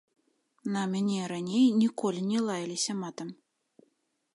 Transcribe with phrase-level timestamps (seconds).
[0.75, 3.29] На мяне раней ніколі не лаяліся матам.